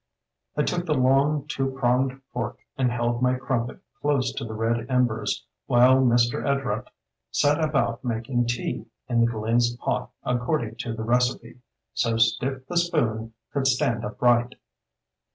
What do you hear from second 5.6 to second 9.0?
while Mr. Ed rupt set about making tea